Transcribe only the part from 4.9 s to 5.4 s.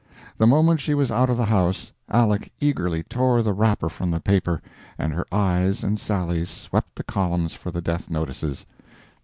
and her